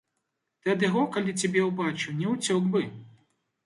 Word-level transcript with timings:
Ты 0.61 0.73
ад 0.75 0.85
яго, 0.87 1.03
калі 1.17 1.37
цябе 1.43 1.69
ўбачыў, 1.69 2.19
не 2.25 2.35
ўцёк 2.35 2.63
бы. 2.77 2.87